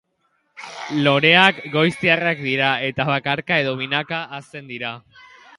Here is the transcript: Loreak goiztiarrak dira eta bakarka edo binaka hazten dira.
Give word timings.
Loreak 1.07 1.59
goiztiarrak 1.75 2.43
dira 2.47 2.71
eta 2.89 3.09
bakarka 3.13 3.63
edo 3.65 3.79
binaka 3.83 4.27
hazten 4.39 4.73
dira. 4.75 4.97